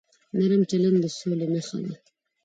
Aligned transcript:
نرم 0.37 0.61
چلند 0.69 0.97
د 1.03 1.05
سولې 1.17 1.47
نښه 1.53 1.77
ده. 1.83 1.93